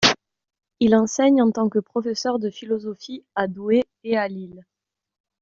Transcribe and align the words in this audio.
Il 0.79 0.95
enseigne 0.95 1.43
en 1.43 1.51
tant 1.51 1.69
que 1.69 1.77
professeur 1.77 2.39
de 2.39 2.49
philosophie 2.49 3.23
à 3.35 3.45
Douai 3.47 3.83
et 4.03 4.17
à 4.17 4.27
Lille. 4.27 4.65